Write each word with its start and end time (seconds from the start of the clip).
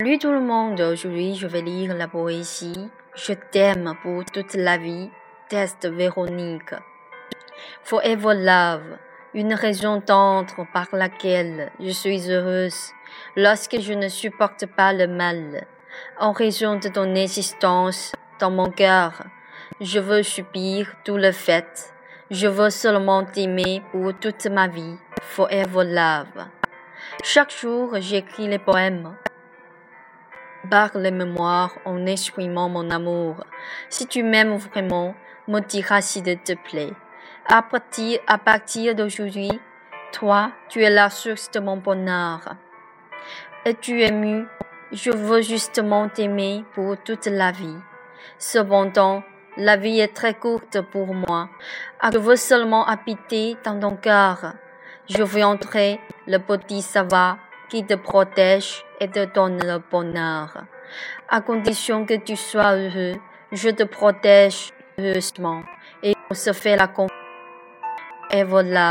Salut 0.00 0.16
tout 0.16 0.32
le 0.32 0.40
monde, 0.40 0.80
aujourd'hui 0.80 1.34
je 1.34 1.46
vais 1.46 1.60
lire 1.60 1.94
la 1.94 2.08
poésie 2.08 2.88
Je 3.14 3.34
t'aime 3.34 3.92
pour 4.02 4.24
toute 4.24 4.54
la 4.54 4.78
vie, 4.78 5.10
test 5.50 5.86
Véronique. 5.86 6.72
Forever 7.82 8.32
Love, 8.34 8.96
une 9.34 9.52
raison 9.52 10.00
tendre 10.00 10.66
par 10.72 10.86
laquelle 10.92 11.70
je 11.78 11.90
suis 11.90 12.30
heureuse 12.30 12.94
lorsque 13.36 13.78
je 13.78 13.92
ne 13.92 14.08
supporte 14.08 14.64
pas 14.74 14.94
le 14.94 15.06
mal. 15.06 15.66
En 16.18 16.32
raison 16.32 16.76
de 16.76 16.88
ton 16.88 17.14
existence 17.14 18.12
dans 18.38 18.50
mon 18.50 18.70
cœur, 18.70 19.22
je 19.82 20.00
veux 20.00 20.22
subir 20.22 20.94
tout 21.04 21.18
le 21.18 21.30
fait. 21.30 21.92
Je 22.30 22.46
veux 22.46 22.70
seulement 22.70 23.26
t'aimer 23.26 23.82
pour 23.92 24.18
toute 24.18 24.46
ma 24.46 24.66
vie. 24.66 24.96
Forever 25.20 25.84
Love. 25.84 26.46
Chaque 27.22 27.52
jour, 27.54 27.96
j'écris 28.00 28.48
les 28.48 28.58
poèmes 28.58 29.14
par 30.68 30.90
les 30.96 31.10
mémoires 31.10 31.72
en 31.84 32.04
exprimant 32.06 32.68
mon 32.68 32.90
amour. 32.90 33.44
Si 33.88 34.06
tu 34.06 34.22
m'aimes 34.22 34.56
vraiment, 34.56 35.14
me 35.48 35.60
diras 35.60 36.00
s'il 36.00 36.38
te 36.38 36.52
plaît. 36.52 36.92
À 37.46 37.62
partir, 37.62 38.20
à 38.26 38.38
partir 38.38 38.94
d'aujourd'hui, 38.94 39.50
toi, 40.12 40.52
tu 40.68 40.82
es 40.82 40.90
la 40.90 41.10
source 41.10 41.50
de 41.50 41.60
mon 41.60 41.76
bonheur. 41.76 42.56
Et 43.64 43.74
tu 43.74 44.02
es 44.02 44.12
mu, 44.12 44.46
je 44.92 45.10
veux 45.10 45.42
justement 45.42 46.08
t'aimer 46.08 46.64
pour 46.74 46.96
toute 46.98 47.26
la 47.26 47.52
vie. 47.52 47.76
Cependant, 48.38 49.22
la 49.56 49.76
vie 49.76 50.00
est 50.00 50.14
très 50.14 50.34
courte 50.34 50.80
pour 50.80 51.14
moi. 51.14 51.48
Je 52.12 52.18
veux 52.18 52.36
seulement 52.36 52.86
habiter 52.86 53.56
dans 53.64 53.78
ton 53.78 53.96
cœur. 53.96 54.54
Je 55.08 55.22
veux 55.22 55.44
entrer 55.44 56.00
le 56.26 56.38
petit 56.38 56.82
savoir 56.82 57.38
qui 57.70 57.84
te 57.84 57.94
protège 57.94 58.84
et 59.00 59.08
te 59.08 59.24
donne 59.32 59.58
le 59.62 59.78
bonheur. 59.90 60.64
À 61.28 61.40
condition 61.40 62.04
que 62.04 62.14
tu 62.14 62.36
sois 62.36 62.74
heureux, 62.74 63.14
je 63.52 63.70
te 63.70 63.84
protège 63.84 64.72
heureusement 64.98 65.62
et 66.02 66.14
on 66.30 66.34
se 66.34 66.52
fait 66.52 66.76
la 66.76 66.88
confiance. 66.88 67.16
Et 68.32 68.44
voilà. 68.44 68.90